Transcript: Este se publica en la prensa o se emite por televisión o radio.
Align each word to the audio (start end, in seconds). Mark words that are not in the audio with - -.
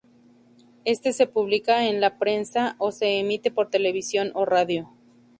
Este 0.83 1.13
se 1.13 1.27
publica 1.27 1.85
en 1.87 2.01
la 2.01 2.17
prensa 2.17 2.73
o 2.79 2.91
se 2.91 3.19
emite 3.19 3.51
por 3.51 3.69
televisión 3.69 4.31
o 4.33 4.45
radio. 4.45 4.89